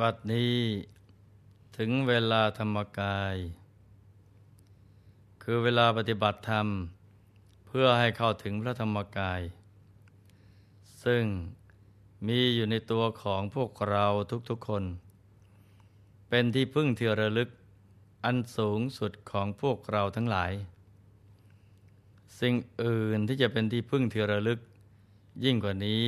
[0.00, 0.58] บัดนี้
[1.76, 3.36] ถึงเวลาธรรมกาย
[5.42, 6.66] คือเวลาปฏิบัติธรรม
[7.66, 9.40] เพื่อให้เข้าถึงพระธรรมกาย
[11.04, 11.24] ซึ่ง
[12.26, 14.06] มีอยู่ในตัวของพวกเรา
[14.48, 14.84] ทุกๆคน
[16.28, 17.48] เป็นที่พึ่งที่ระลึก
[18.24, 20.52] อันสูงสุดของพวกเราทั้งหลาย
[22.40, 24.58] สิ่งอื่นที่จะเป็นที่พึ่งที่ระลึก
[25.44, 26.04] ยิ่งกว่านี้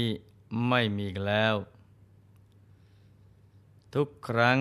[0.68, 1.56] ไม่มีแล้ว
[3.94, 4.58] ทุกครั้ง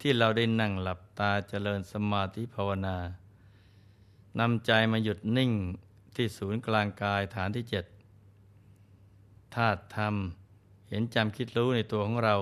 [0.00, 2.96] ที่เราได้นั่งหลับตาเจริญสมาธิภาวนา
[4.40, 5.52] นำใจมาหยุดนิ่ง
[6.14, 7.84] ที่ศูนย์กลางกายฐานที่เจ็ด
[9.54, 10.14] ธาตุธรรม
[10.88, 12.36] เห็นจำคิดรู้ในตัวของเรา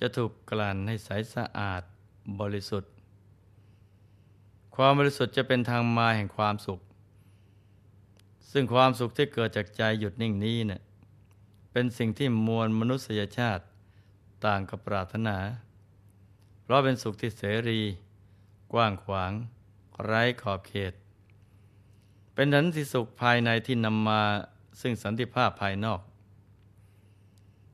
[0.00, 1.82] จะถูกกลั่นให้ใสสะอาด
[2.40, 2.90] บริสุทธิ์
[4.74, 6.80] ความบริสุทธิ์จะเป็นทางมาแห่งความสุข
[8.50, 10.82] ซึ่งความสุขที่เกิดจากใจหยุดนิ่งนี้เนะี่ย
[11.72, 13.64] เป็นสิ่งที่มวลมนุษยชาติ
[14.46, 15.36] ต่างกับปรารถนา
[16.62, 17.80] เพราะเป็นสุขที่เสรี
[18.72, 19.32] กว้างขวาง
[20.04, 20.92] ไร้ขอบเขต
[22.34, 24.22] เป็นสันติสุขภายในที่นำมา
[24.80, 26.00] ซึ่งสันติภาพภายนอก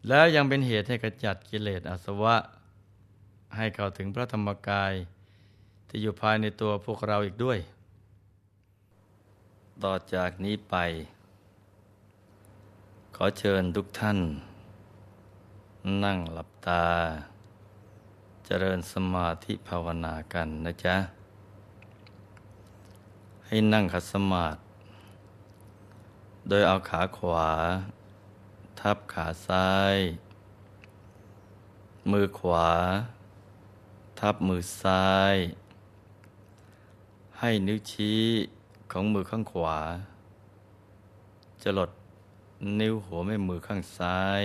[0.08, 2.36] แล้วยังเป็นเหตุให้กระจัดกิเลสอาสวะ
[3.56, 4.92] ให้เข้าถึงพระธรรมกาย
[5.88, 7.58] ที่อยู่ภายในตัวพวกเราอีกด้วย
[9.84, 10.76] ต่อจากนี้ไป
[13.16, 14.18] ขอเชิญทุกท่าน
[16.04, 16.86] นั่งหลับตา
[18.46, 20.96] เจริญสมาธิภาวนากันนะจ๊ะ
[23.46, 24.60] ให้นั่งขัดสมาธิ
[26.48, 27.50] โดยเอาขาขวา
[28.80, 29.96] ทับขาซ้าย
[32.10, 32.70] มือขวา
[34.20, 35.34] ทับมือซ้าย
[37.38, 38.22] ให้นิ้วชี้
[38.90, 39.78] ของมือข้างขวา
[41.62, 41.90] จะลด
[42.80, 44.42] นิ้วหัวแม่มือข้างซ้าย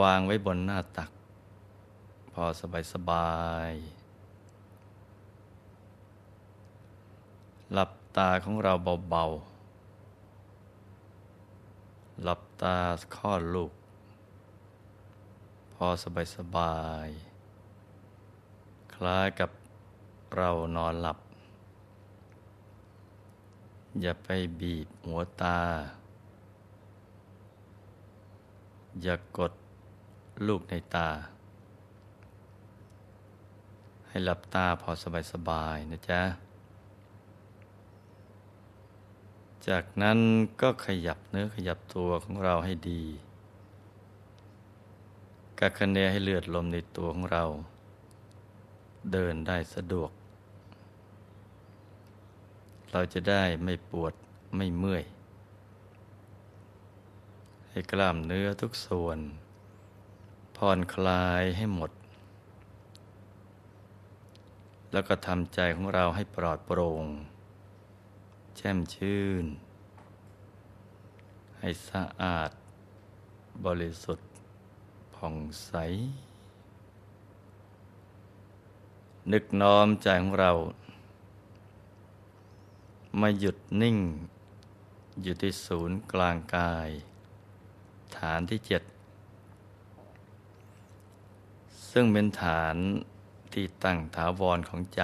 [0.00, 1.10] วางไว้บนหน้าตัก
[2.32, 3.30] พอสบายสบา
[3.70, 3.72] ย
[7.72, 8.72] หลับตาของเรา
[9.10, 9.36] เบาๆ
[12.22, 12.76] หลับตา
[13.16, 13.72] ข้อลูก
[15.74, 16.76] พอสบายสบา
[17.06, 17.08] ย
[18.94, 19.50] คล้ายกับ
[20.36, 21.18] เรานอนหลับ
[24.00, 24.28] อย่าไป
[24.60, 25.58] บีบหัวตา
[29.02, 29.52] อย่ากด
[30.46, 31.10] ลูกในตา
[34.08, 34.90] ให้หลับตาพอ
[35.32, 36.22] สบายๆนะจ๊ะ
[39.68, 40.18] จากนั้น
[40.60, 43.02] ก็ขยับเนื้อขยับตัวของเราให้ดี
[45.58, 47.44] กักคะเนให้เลือดลมในตัวของเรา
[49.12, 50.10] เดินได้สะดวก
[52.92, 54.12] เราจะได้ไม่ปวด
[54.56, 55.04] ไม่เมื่อย
[57.70, 59.18] ให้กล้ามเนื้อทุกส่วน
[60.56, 61.90] ผ่อนคลายให้หมด
[64.92, 67.06] แล้วก็ทำใจของเราให้ปลอดโปร่ง
[68.56, 69.44] แช่มชื่น
[71.58, 72.50] ให้สะอาด
[73.64, 74.28] บริสุทธิ์
[75.14, 75.72] ผ่องใส
[79.32, 80.52] นึกน้อมใจของเรา
[83.20, 83.98] มาหยุดนิ่ง
[85.22, 86.88] อยู่ที่ศูนย์กลางกาย
[88.16, 88.82] ฐานที่เจ็ด
[91.98, 92.76] ซึ่งเป็นฐาน
[93.52, 95.02] ที่ตั้งถาวรของใจ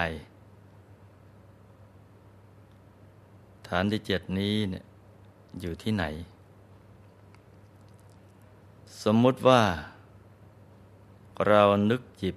[3.69, 4.84] ฐานที่เจ็ดนี้เนี่ย
[5.60, 6.04] อยู่ที่ไหน
[9.03, 9.62] สมมุติว่า
[11.47, 12.36] เรานึกจิบ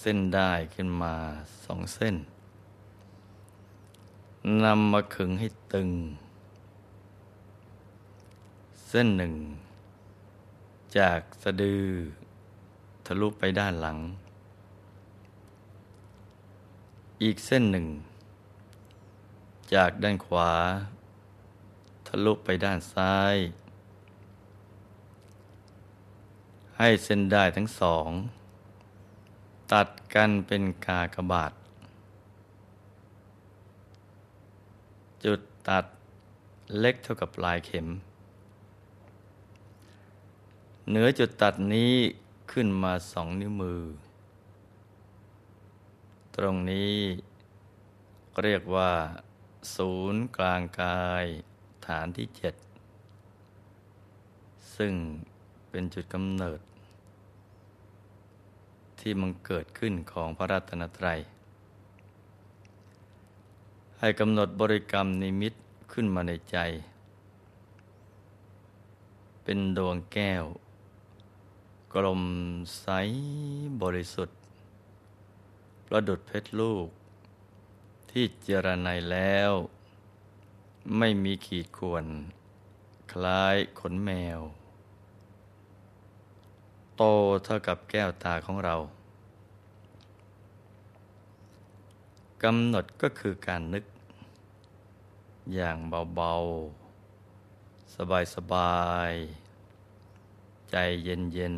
[0.00, 1.14] เส้นได้ขึ้นมา
[1.64, 2.16] สองเส้น
[4.64, 5.90] นำมาขึงให้ตึง
[8.88, 9.34] เส้นหนึ่ง
[10.98, 11.86] จากสะดือ
[13.06, 13.98] ทะลุไปด้านหลัง
[17.22, 17.86] อีกเส้นหนึ่ง
[19.74, 20.52] จากด้านขวา
[22.06, 23.36] ทะลุไปด้านซ้าย
[26.78, 28.08] ให้เส้นได้ทั้งสอง
[29.72, 31.52] ตัดกันเป็นกากบาท
[35.24, 35.84] จุดตัด
[36.78, 37.86] เล็กเท่ากับปลายเข็ม
[40.88, 41.94] เหนือจุดตัดนี้
[42.52, 43.82] ขึ้นมาสองนิ้วมือ
[46.36, 46.94] ตรงนี้
[48.42, 48.92] เรียกว่า
[49.74, 51.24] ศูนย์กลางกาย
[51.86, 52.54] ฐานที่เจ็ด
[54.76, 54.94] ซึ่ง
[55.70, 56.60] เป็นจุดกำเนิด
[59.00, 61.18] ที่มันเกิดขึ้นของพระรัตนตรัย
[63.98, 65.52] ให้กำหนดบริกรรมนิมิต
[65.92, 66.58] ขึ้นมาในใจ
[69.42, 70.44] เป็นดวงแก้ว
[71.94, 72.22] กลม
[72.80, 72.86] ใส
[73.82, 74.38] บริสุทธิ์
[75.86, 76.88] ประดุดเพชรลูก
[78.10, 79.52] ที่เจรไนแล้ว
[80.98, 82.04] ไม่มีขีดข่วน
[83.12, 84.40] คล้ายขนแมว
[86.96, 87.02] โต
[87.44, 88.76] เท่ากับแก้วตาของเรา
[92.42, 93.84] กำหนดก็คือการนึก
[95.54, 95.76] อย่าง
[96.14, 96.34] เบา
[97.12, 97.94] ๆ
[98.34, 99.45] สบาย ๆ
[100.78, 101.56] ใจเย็น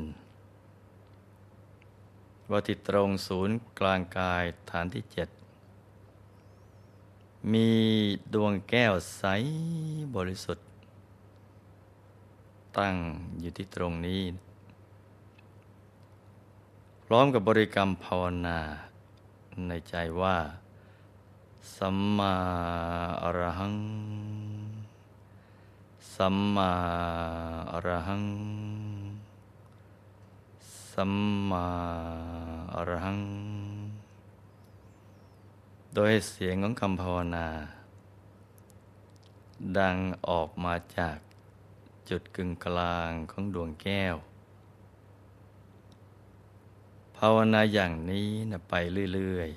[1.64, 5.28] ๆว่าที่ตรงศูนย์กลางกายฐานที่เจ็ด
[7.52, 7.68] มี
[8.34, 9.24] ดวงแก้วใส
[10.16, 10.66] บริสุทธิ์
[12.78, 12.94] ตั้ง
[13.40, 14.22] อยู่ที่ตรงนี้
[17.04, 18.58] พร้อมกับบริกรรมภาวนา
[19.68, 20.36] ในใจว่า
[21.76, 22.34] สัมมา
[23.22, 23.76] อรหัง
[26.14, 26.72] สัมมา
[27.72, 28.24] อรหัง
[31.02, 31.14] สัม
[31.50, 31.68] มา
[32.74, 33.20] อรหัง
[35.94, 37.48] โดยเสียงของคำภาวนา
[39.78, 39.96] ดัง
[40.28, 41.18] ออกมาจาก
[42.08, 44.16] จุดกึ่งกลางของดวงแก้ว
[47.16, 48.74] ภาวนาอย่างนี้นะไป
[49.14, 49.50] เรื่อย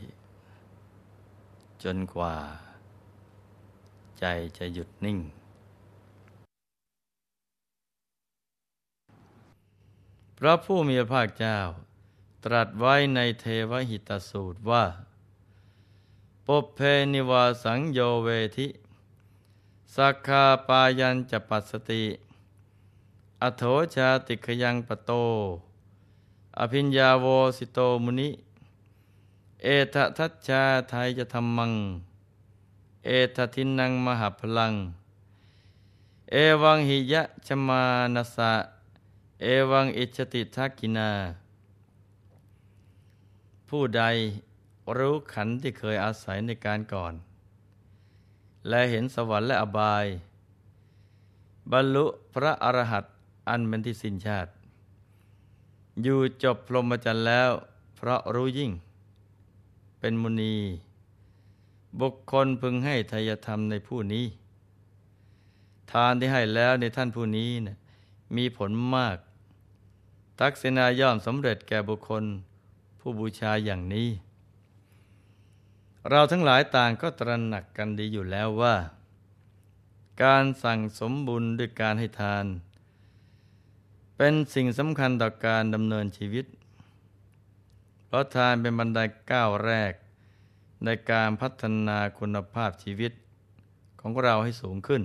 [0.68, 2.36] ๆ จนกว่า
[4.20, 4.26] ใจ
[4.58, 5.20] จะหยุดนิ่ง
[10.44, 11.58] พระผู้มีพระภาคเจ้า
[12.46, 14.86] ตรัสไว้ในเทวหิตสูตรว่า
[16.46, 16.80] ปเพ
[17.14, 18.68] นิวาสังโยเวทิ
[19.96, 22.04] สักคาปายันจะปัสสติ
[23.42, 23.64] อโถ
[23.96, 25.12] ชาติขยังปโต
[26.60, 27.26] อภิญญาโว
[27.58, 28.30] สิโตมุนิ
[29.64, 31.74] เอทะทัชชาไทยจะทำมัง
[33.06, 34.74] เอทะทินังมหาพลัง
[36.32, 37.82] เอวังหิยะชมา
[38.18, 38.54] นาสะ
[39.44, 41.12] เอวังอิชติทักกินา
[43.70, 44.04] ผู้ใด
[44.98, 47.14] รู้ขันที่เคยอาศัยในการก่อน
[48.68, 50.06] และเห็นสวรรค์และอบาย
[51.72, 53.06] บรรลุพระอรหัต
[53.50, 54.52] อันเป็นที่สิ้นชาติ
[56.04, 57.52] อยู่จบพรหมจรรย์แล้ว
[57.96, 58.72] เพราะรู้ยิ่ง
[60.00, 60.56] เป็นมุนี
[62.00, 64.26] บุคคลพึงให้ทายธรรมในผู้นี้
[65.92, 67.78] ทานที่ให้แล้วในท่านผู้นี้นะ
[68.38, 69.18] มีผลมาก
[70.44, 72.24] ทักษิณาย่อมสำเร็จแก่บุคคล
[73.00, 74.10] ผู้บูชาอย่างนี้
[76.10, 78.76] เราทั้งหลายต่างก็ตระหนักกันดีอยู่แล้วว่า
[80.24, 82.46] การสั่งสมบุญด้วยการให้ทาน
[84.18, 86.46] เป็นสิ่งสำคัญต่อการดำเนินชีวิต
[88.06, 89.00] เพราะทานเป็นบันได
[89.32, 89.94] ก้าวแรก
[90.86, 93.12] ในการพัฒนาคุณภาพชีวิต
[94.02, 95.02] ของเราให้สูงขึ้น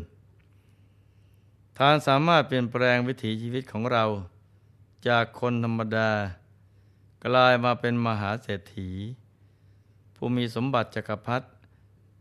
[1.79, 4.07] ทานสามารถเปลี่ยนแปลงวิถีชีวิตของเรา
[5.09, 6.11] จากคนธรรมดา
[7.25, 8.91] กลายมาเป็นมหาเศรษฐี
[10.15, 11.47] ผู้มีสมบัติจักรพรรดิ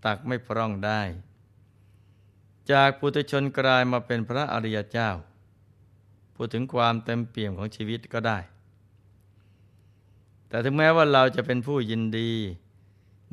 [0.06, 1.01] ตักไม่พร่องได้
[2.72, 5.10] จากปุถุชนกลายมาเป็นพระอริยเจ้า
[6.36, 8.39] พูดถึงความเต็มเปี่ยมของชีวิตก็ได้
[10.48, 12.31] แต่ถึงแม้ว่าเราจะเป็นผู้ยินดี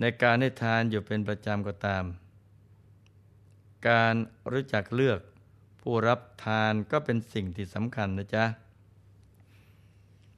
[0.00, 2.04] ในการให้ทานอยู่เป็นประจำก็ตาม
[3.88, 4.14] การ
[4.52, 5.20] รู้จักเลือก
[5.80, 8.44] ผู้รับทานก็เป็นสิ่งที่สำคัญนะจ๊ะ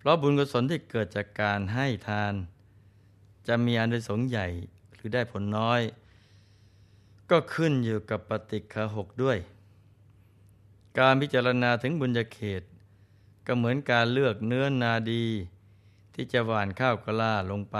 [0.05, 2.35] เพราะบุญกุศลที่เกิดจากการให้ทาน
[3.47, 4.47] จะมีอานิสงส์ใหญ่
[4.95, 5.81] หรือได้ผลน้อย
[7.31, 9.39] ก็ขึ้นอยู่กับปฏิฆาหกด้วย
[10.99, 12.63] การพิจารณาถึงบุญญาเขต
[13.47, 15.25] ก็เหมือนการเลือกเนื้อนาดี
[16.15, 17.77] ที่จะหว่านข้าวกล้าลงไป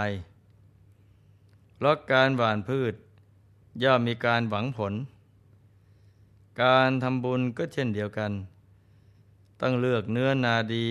[1.75, 2.95] เพราะการหว่านพืช
[3.83, 4.93] ย่อมมีการหวังผล
[6.63, 8.33] การทำบุญก็เช่นเดียวกัน
[9.61, 10.91] ต้องเลือกเนื้อนาดี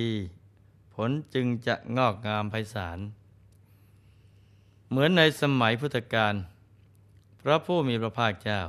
[0.94, 3.00] ผลจึงจะงอกงามไพศาล
[4.90, 6.34] เหมือนในสมัยพุทธกาล
[7.42, 8.60] พระผู้มีพระภาคเจ้า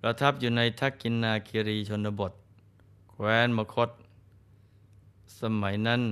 [0.00, 2.32] ประทับอยู่ในทักกินนาคิรีชนบท
[3.10, 3.90] แคว้นมคต
[5.40, 6.02] สมัยนั้น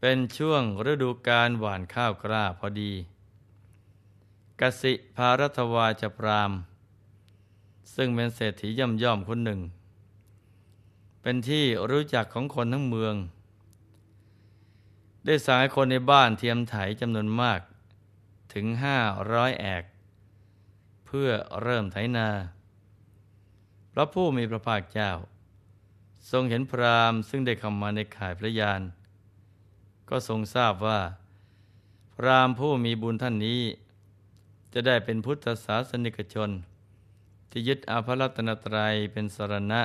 [0.00, 2.92] เป็นช่วงฤดูการหว่านข้าวกล้าพอดี
[4.60, 6.52] กสิภารัตวาจพราม
[7.94, 9.60] ซึ่งเป็นเศรษฐีย่อมย่อมคนหนึ่ง
[11.22, 13.14] เป็นที่รู้จักของคนทั้งเมือง
[15.28, 17.60] ได้สั่งให้คนในบ้านเทียมไถจำนวนมาก
[18.54, 18.98] ถึงห้า
[19.32, 19.84] ร้อยแอก
[21.06, 21.30] เพื่อ
[21.62, 22.28] เริ่มไถนา
[23.92, 25.10] พระผู้มีพระภาคเจ้า
[26.30, 28.80] ทรงเห็นพรามซึ่งได้เข้ามาในข่ายพระยาน
[30.08, 31.00] ก็ทรงทราบว่า
[32.14, 33.62] พรามผู้มีบุญท่านนี้
[34.72, 36.50] จะได้เป็นพุทธศาสนิกชน
[37.50, 39.82] ที่ยึดอาภรัตนตรัยเป็นสรณะ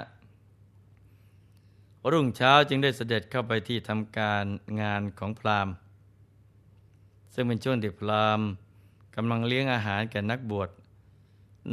[2.11, 4.45] รุ่งเช้าจึงได้เสด็จเข้าไปที่ทำการ
[4.81, 5.73] งานของพราหมณ์
[7.33, 8.47] ซึ่งเป็นช่วงที่พราหมณ์
[9.15, 10.69] กำลังเลี้ยงอาหารแก่นักบวช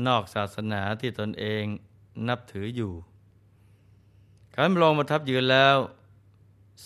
[0.07, 1.65] นอกศาสนาที่ตนเอง
[2.29, 2.93] นับถืออยู่
[4.55, 5.77] ขันลงมาทับยืนแล้ว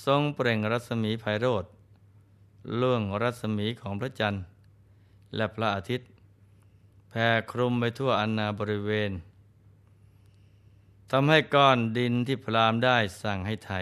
[0.05, 1.65] ทรงเปล่งรัศมีไพโรธ
[2.81, 4.43] ล่วงรัศมีของพระจันทร์
[5.37, 6.09] และพระอาทิตย์
[7.11, 9.11] แผ่คลุมไปทั่วอนนาบริเวณ
[11.17, 13.73] ทำให้ก้อนดินที่พรามได้สั่งให้ไถ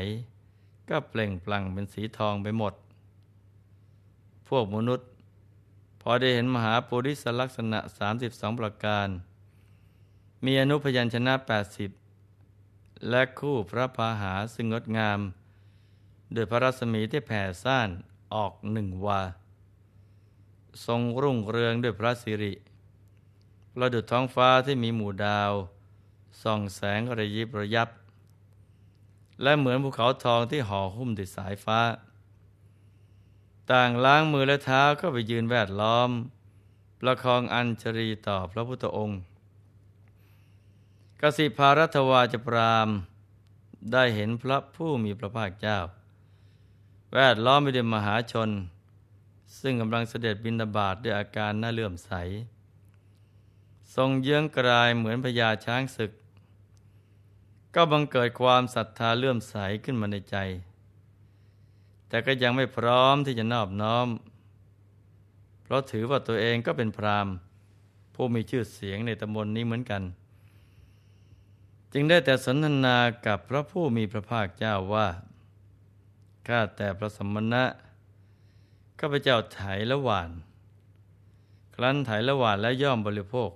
[0.90, 2.74] ก็เปล่งปลั่งเป็นสีทองไปหมด
[4.48, 5.08] พวกมนุษย์
[6.02, 7.80] พอได้เห็นมหาปุริสลักษณะ
[8.18, 9.08] 32 ประการ
[10.44, 11.34] มีอนุพยัญชนะ
[12.22, 15.20] 80 และคู่พระพาหาซึ่งงดงาม
[16.32, 17.88] โดยพระรัศมีที่แผ่ซ่าน
[18.34, 19.22] ออกหนึ่งวา
[20.86, 22.54] ทรงรุ่งเรืองด้วยพระสิริ
[23.74, 25.52] ประดุจท้องฟ้าที่มีหมู่ดาว
[26.42, 27.88] ส่องแสงระยิบระยับ
[29.42, 31.80] และเหมือนภูเขาทองที่ห่อหุ้มด้วยสายฟ้า
[33.70, 36.10] ต่างล้างมือและเท้าก็ไปยืนแวดล้อม
[37.00, 39.20] ประคองอัญชรีต่อพระพุทธองค์
[41.20, 42.88] กสิภารัตวาจปราม
[43.92, 45.78] ได้เห็นพระผู้มีพระภาคเจ้า
[47.14, 48.50] แวดล้อมไปด้วยมหาชน
[49.60, 52.12] ซึ่งกำลังเสด็จบินบาตด้วยอาการน่าเลื่อมใส
[53.94, 56.12] ทรงเยื้องกลายเหมือนพญาช้างศึก
[57.74, 60.36] ก็บังเกิดความศรัทธาเลื่อมใสขึ้นมาในใจ
[62.08, 64.08] แต่ก็ยังไม่พร้อมที่จะนอบน้อม
[65.62, 67.28] เพราะถือว่าตัวเองก็เป็นพราม
[68.14, 70.02] ผู้มีชื่อเสียงในตำบลนนี้เหมือนกัน
[71.92, 75.08] จึงได้แต่สนทนากับพระผู้มีพระภาคเจ้าว่า
[76.48, 77.64] ข้าแต่พระสมณะ
[79.00, 79.60] ข้าพเจ้าไถ
[79.90, 80.30] ละหวาน
[81.74, 83.50] ครั้นไถละหวานและย่อมบริโภค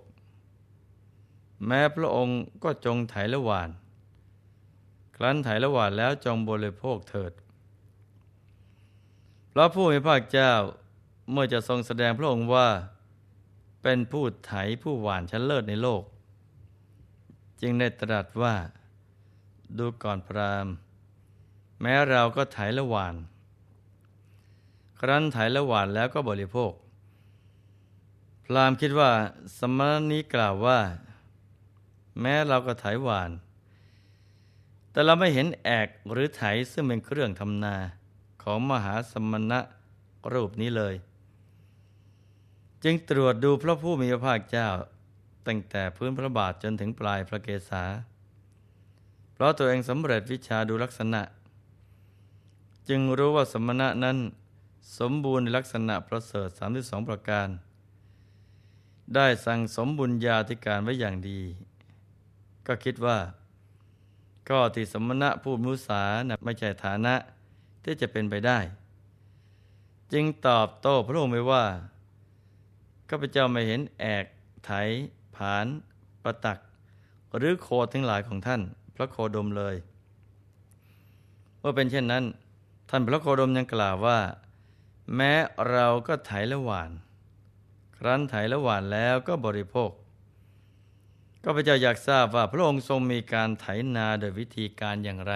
[1.67, 3.71] แม้พระองค์ก็จงไถละหวาน
[5.17, 7.33] ครั้นไถละหวาดแล้วจงบริโภคเถิด
[9.51, 10.53] เพราะผู้มีพระเจ้า
[11.31, 12.69] เมื่อจะทรงแสดงพระองค์ว่า
[13.83, 16.03] เป็นผู้ไถผู้หวานชั้นเลิศในโลก
[17.61, 18.55] จึงได้ตรัสว่า
[19.79, 20.67] ดูก่อนพราม
[21.81, 23.15] แม้เราก็ไถละหวาน
[25.01, 26.73] ครั้นไถละหวานแล้วก็บริโภค
[28.45, 29.11] พรามคิดว่า
[29.59, 30.79] สมณนี้กล่าวว่า
[32.21, 33.31] แม้เราก็ไถหวาน
[34.97, 37.77] แต่เราไม่เห็นแอกหรือไถซึ่งเป็นเครื่องทำนา
[38.43, 39.61] ของมหาสมณะ
[40.33, 40.95] รูปนี้เลย
[42.85, 44.69] จึงตรวจดูพระผู้มีพระภาคเจ้า
[45.47, 47.85] ตั้งแต่พื้นพระบาทจนถึงปลายพระเกศา
[49.33, 51.23] เพราะตัวเองสำเร็จวิชาดูลักษณะ
[52.89, 54.19] จึงรู้ว่าสมณะนั้น
[54.99, 56.49] สมบูรณ์ลักษณะประเสริฐ
[56.81, 57.49] 32 ประการ
[59.15, 61.41] ได้สั่งสมบุญญาธิการไว้อย่างดี
[62.67, 63.19] ก็คิดว่า
[64.49, 67.15] ก็ที่สมณะผู้มุสานะไม่ใช่ฐานะ
[67.85, 68.59] ที่จะเป็นไปได้
[70.13, 71.65] จึงตอบโต้พระองค์ไปว่า
[73.09, 74.25] ข้าพเจ้าไม่เห็นแอก
[74.65, 74.71] ไถ
[75.37, 75.67] ผาน
[76.23, 76.59] ประตัก
[77.37, 78.63] หรือโคทั้งหลายของท่าน
[78.95, 79.77] พระโคดมเลย
[81.59, 82.25] เมื่อเป็นเช่นนั้น
[82.91, 84.19] ท่านพระโคดมยังกล่าวว่า
[85.17, 85.33] แม้
[85.71, 86.91] เราก็ไถละหวาน
[87.97, 89.91] ครั้นไถละหวานแล้วก็บริโภค
[91.49, 95.35] ก็พระเจ้าอยากทราบว่าพระองค์ทรงมีการไถนาโดยวิธีการอย่างไร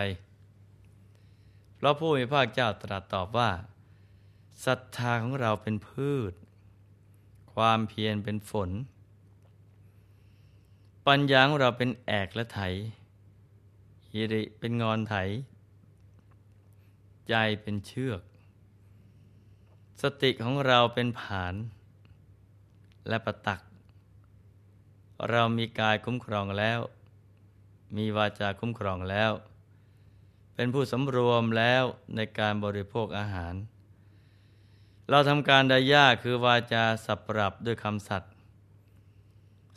[1.77, 3.51] เพราะผู้มีพระเจ้าตรัสตอบว่า
[4.65, 6.33] ศรัทธาของเราเป็นพืช
[7.55, 8.71] ความเพียรเป็นฝน
[11.07, 12.61] ปัญญาของเราเป็นแอกและไถ
[14.13, 15.15] ฮิริเป็นงอนไถ
[17.29, 18.23] ใจเป็นเชือก
[20.03, 21.55] สติของเราเป็นผาน
[23.09, 23.61] และประตัก
[25.29, 26.81] เรามีกายคุ้มครองแล้ว
[27.97, 29.33] มีวาจาคุ้มครองแล้ว
[30.55, 31.85] เป็นผู้สำรวมแล้ว
[32.15, 33.55] ในการบริโภคอาหาร
[35.11, 38.33] เราทำการใดยากคือวาจาสับปรับด้วยคำสัตย์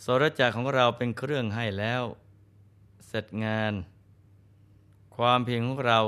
[0.04, 2.04] สรจักของเราเป็นเครื่องให้แล้ว
[3.08, 3.74] เสร็จงาน
[5.16, 6.00] ความเพียรของเรา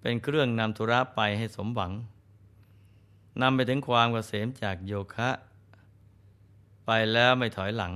[0.00, 1.92] เป็นเครื่องนำธุระไปให้สมหวัง
[3.40, 5.30] นำไปถึงความเกษมจากโยคะ
[6.86, 7.92] ไปแล้วไม่ถอยหลัง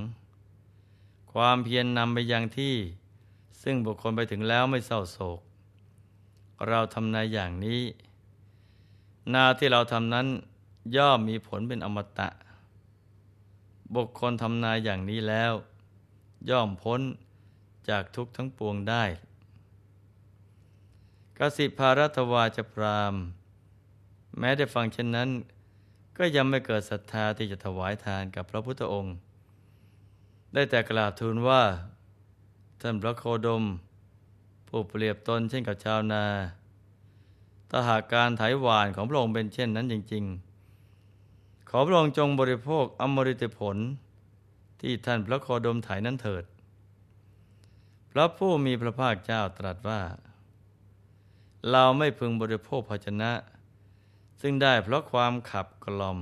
[1.39, 2.77] ความเพียรนนำไปยังที่
[3.63, 5.41] ซึ่งบุคคลไปถึงแล้วไม่เศร้าโศก
[6.69, 7.83] เราทำนายอย่างนี้
[9.35, 10.27] นาที่เราทำนั้น
[10.97, 12.29] ย่อมมีผลเป็นอมตะ
[13.95, 15.53] บุคคลทำนายอย่างนี้แล้ว
[16.51, 17.01] ย่อมพ้น
[17.89, 19.05] จากทุกทั้งปวงได้
[21.39, 23.15] กสิภารัตวาจพราม
[24.39, 25.31] แม้ได้ฟังเช่นนั้น
[26.19, 29.17] ก็ยังไม่เกิดศรัทธาที่จะถวายทานกับพระพุทธองค์
[30.55, 31.63] ได้แต่กราบทูลว่า
[32.81, 33.65] ท่านพระโคดม
[34.69, 36.25] ผู้เปรียบตนเช่นกับชาวนา
[37.71, 40.25] ถ้าหากการไถหวานของพระองค์เป็นเช่นนั้นจริง
[40.97, 43.77] ๆ ขอพระองค์จงบริโภคอมฤตผล
[44.81, 46.45] ที่ท่านพระโคดมไถนั้นเถิด
[48.13, 50.01] พระผู้มีพระภาคเจ้าตรัสว่า
[51.71, 53.33] เราไม่พึงบริโภคภาชนะ
[54.41, 56.21] ซึ่งได้เพราะความขับกล่อม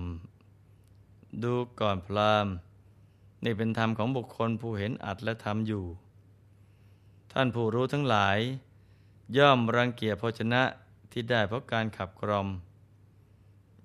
[1.43, 2.47] ดูก่อนพราม
[3.45, 5.85] นี่เป็นธรรมของบุคคลผู้เห็นอัดและทำอยู่
[7.33, 8.39] ท่านผู้รู้ทั้งหลาย
[9.37, 10.63] ย่อมรังเกียจภชนะ
[11.13, 12.49] ที่ได้เพราะการขับกล่อม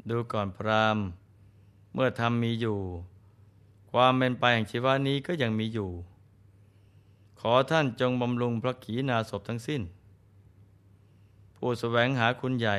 [0.10, 0.98] ดูก่อนพราม
[1.94, 2.80] เมื่อธรรมมีอยู่
[3.92, 5.90] ความเป็นไปแห่งชีวานี้ก็ยังมีอยู่
[7.40, 9.82] ขอท่านจงบำรุงพระขีณาสพทั้งสิ้น
[11.56, 12.78] ผู้สแสวงหาคุณใหญ่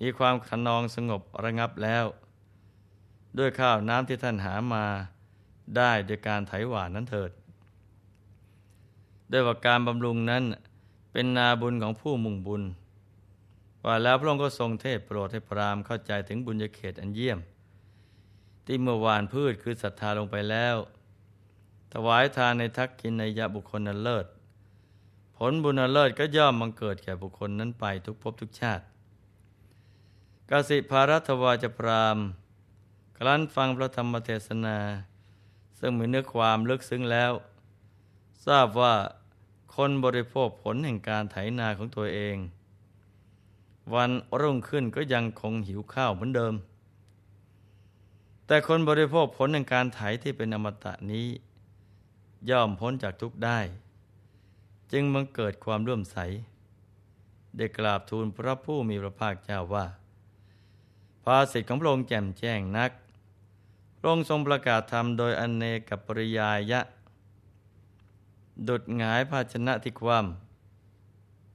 [0.00, 2.04] มีความขนองสงบระงับแล้ว
[3.38, 4.84] ด้วยข้าวน้ำที่ท่านหามา
[5.76, 7.30] ได้โดยการไถหวานนั้นเถิด
[9.30, 10.44] ด้วยว่าการบำรุงนั้น
[11.12, 12.62] เป็นนาบุญของผู้มุ่งบุญ
[13.84, 17.38] ว่าแล้วพระองค์ก็ทรงเทศโปรดให้พรามเข้าใจถึงบุญญเขตอันเยี่ยม
[18.66, 20.76] ที่เมื่อวานพืชคือศรัทธาลงไปแล้ว
[21.92, 24.26] ถวายทานในทักกินในยะบุคคลนั้นเลิศ
[25.36, 28.84] ผลบุญอันเลิศก็ย่อมมังเกิดแก่บุคคลนั้นไปทุกภพทุกชาติ
[30.50, 32.18] กสิภารัตวาจพราม
[33.16, 34.78] ครั้นฟังพระธรรมเทศนา
[35.78, 37.32] ซึ่งมีเนื้อความลึกซึ้งแล้ว
[38.46, 38.94] ทราบว่า
[39.74, 42.36] คนบริโภคผลแห่งการไถนาของตัวเอง
[43.94, 46.54] วันรุ่งขึ้นก็ยังคงหิวข้าวเหมือนเดิม
[48.46, 51.26] แต่คนบริโภคผลแห่งการไถที่เป็นอมตะนี้
[52.50, 53.58] ย่อมพ้นจากทุกข์ได้
[54.92, 56.18] จึงมังเกิดความร่วมใส
[57.56, 59.86] ได้กราบทูลพระผู้มีพระภาคเจ้าว่า
[61.24, 62.90] ภาสิทธิของพระองค์แจ่มแจ้งนัก
[63.98, 66.80] พระองค์ทรงประกาศธรรมโดยอนเนกปริยายะ
[68.68, 70.26] ดุดหงายภาชนะที่ความ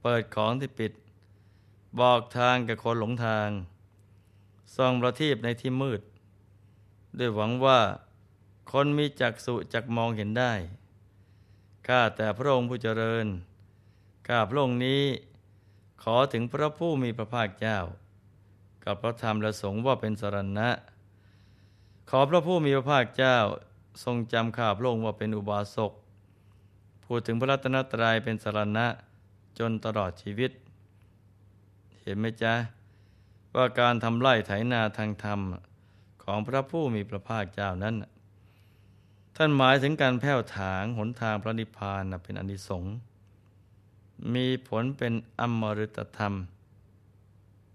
[0.02, 0.92] เปิดของที่ปิด
[2.00, 3.48] บอกทางกับคนหลงทาง
[4.76, 6.00] ส่องประทีปในที่มืด
[7.18, 7.80] ด้วยหวังว่า
[8.70, 10.52] คนมีจักษุจักมองเห็นได้
[11.86, 13.26] ข้าแต่พระองค์ผู้เจริญ
[14.28, 15.02] ข้าพระองค์นี้
[16.02, 17.78] ขอถึงพระผู้มีพระภาคเจ้า
[18.84, 20.68] กับพระธรรมและสงฆ์ว่าเป็นสรณะ
[22.10, 23.36] ขอพระผู้มีพระภาคเจ้า
[24.04, 25.92] ทรงจำข้าพระองค์ว่าเป็นอุบาสก
[27.04, 28.86] พูดถึงพระรัตนตรัยเป็นสรณะ
[29.58, 30.50] จนตลอดชีวิต
[32.02, 32.54] เห็นไหมจ๊ะ
[33.54, 35.40] ว่าการทำไร่ไถนาทางธรรม
[36.24, 37.94] ของพระผู้มีพระภาคเจ้านั้น
[39.36, 42.94] ท่านหมายถึงการแผ่วถางหนทางพระนิพพานเป็นอนิสงส์
[44.34, 46.34] มีผลเป็นอมฤตธรรม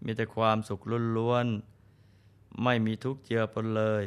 [0.04, 0.80] มีแต่ความสุข
[1.18, 1.77] ล้วนๆ
[2.64, 4.04] ไม่มีทุกข์เจือปนเลย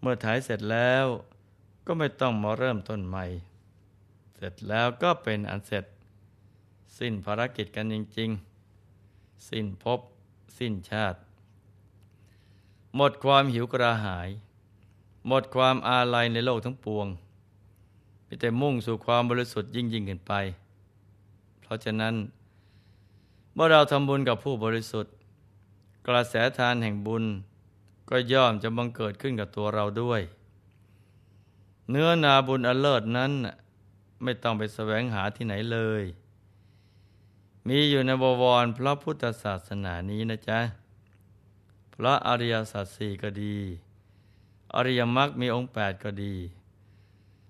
[0.00, 1.06] เมื่อถ่ายเสร็จแล้ว
[1.86, 3.24] ก็ไม่ต้องมาเริ่มต้นใหม่
[4.34, 5.84] เสร็จแล้วก็เป็นอันเสร็จ
[6.98, 8.30] สิ้นภารกิจกันจริง
[8.88, 10.00] ๆ สิ้นภพ
[10.58, 11.18] สิ้นชาติ
[12.96, 14.28] หมดความหิวกระหาย
[15.26, 17.06] หมดความอาลัยในโลกทั้งปวง
[18.26, 20.32] มีแต่มุ่งสู่ความบริสุทธิ์ยิ่งยิ่งขึ้นไป
[21.60, 22.14] เพราะฉะนั้น
[23.54, 25.12] เมื่อเราทำบุญกับผู้บริสุทธิ์
[26.06, 27.24] กระแสทานแห่งบุญ
[28.10, 30.22] ก็ย่อมจะบังเกิดขึ้นกับตัวเราด้วย
[31.90, 33.32] เนื้อนาบุญอเลิศนั้น
[34.22, 36.02] ไม่ต้องไปแสวงหาที่ไหนเลย
[37.68, 40.60] มีอยู่ในบวรพระพุทธศาสนานี้นะจ๊ะ
[41.94, 43.56] พระอริยสัจสี่ก็ดี
[44.74, 46.34] อริยมรรคมีองค์แปดก็ดี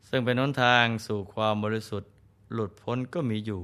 [0.09, 2.11] ซึ่งเป็นหนทางสู่ความบริสุทธิ์
[2.53, 3.63] หลุดพ้นก็มีอยู่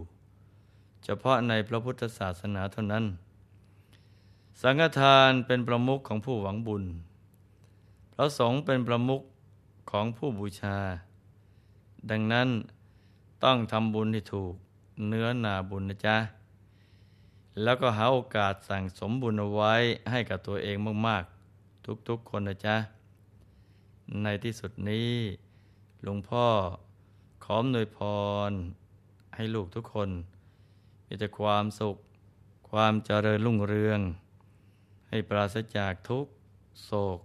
[1.04, 3.04] เฉพาะในพระพุทธศาสนาเท่านั้น
[4.62, 6.84] สังฆทานเป็นประมุขของผู้หวังบุญ
[8.14, 9.22] พระสงฆ์เป็นประมุข
[9.90, 10.78] ของผู้บูชา
[12.10, 12.48] ดังนั้น
[13.44, 14.54] ต้องทำบุญที่ถูก
[15.08, 16.16] เนื้อนาบุญนะจ๊ะ
[17.62, 19.74] แล้วก็หาโอกาสสั่งสมบุญเอาไว้
[20.10, 21.24] ให้กับตัวเองมาก
[21.56, 22.76] ๆ ทุกๆคนนะจ๊ะ
[24.22, 25.12] ในที่สุดนี้
[26.02, 26.46] หลวงพ่อ
[27.44, 27.98] ขอมนวยพ
[28.50, 28.52] ร
[29.34, 30.10] ให้ลูกทุกคน
[31.06, 31.96] มีแต่ความสุข
[32.70, 34.00] ความเจริญรุ่งเรือง
[35.08, 36.26] ให้ปราศจากทุก
[36.84, 37.20] โศก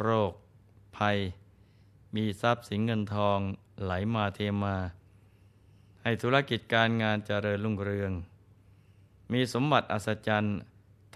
[0.00, 0.32] โรค
[0.96, 1.18] ภัย
[2.14, 3.38] มีทรัพย์สินเงินทอง
[3.82, 4.76] ไหลมาเทมา
[6.02, 8.12] ให้ธุรกิจการงานเจริญรุ่งเรือง
[9.32, 10.56] มีสมบัติอัศจรรย์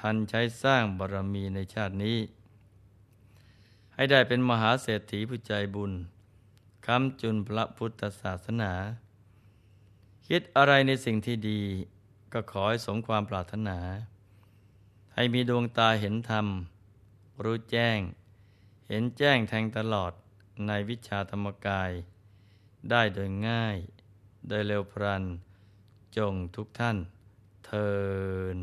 [0.00, 2.18] ทันใช้สร้างบารมีในชาตินี้
[3.94, 5.92] ให้ได้เป็นมหาเศรษฐีผู้ใจบุญ
[6.86, 8.72] คำจุนพระพุทธศาสนา
[10.28, 11.60] คิดอะไรในสิ่งที่ดี
[12.32, 13.78] ก็ขอให้สมความปรารถนา
[15.14, 16.46] ให้มีดวงตาเห็นธรรม
[17.44, 18.00] รู้แจ้ง
[18.88, 20.12] เห็นแจ้งแทงตลอด
[20.66, 21.90] ในวิชาธรรมกาย
[22.90, 23.76] ได้โดยง่าย
[24.48, 25.24] โดยเร็วพรัน
[26.16, 26.96] จงทุกท่าน
[27.66, 27.90] เทิ
[28.56, 28.58] น